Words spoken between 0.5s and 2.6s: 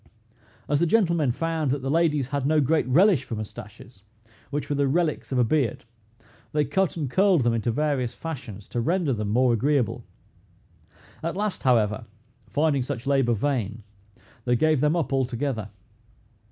As the gentlemen found that the ladies had no